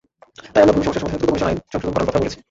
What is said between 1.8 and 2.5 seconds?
করার কথা বলেছি।